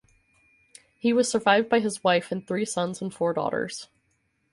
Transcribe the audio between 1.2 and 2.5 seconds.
survived by his wife and